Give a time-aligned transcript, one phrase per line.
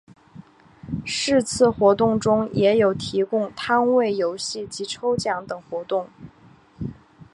[1.05, 6.09] 是次活动中也有提供摊位游戏及抽奖等活动。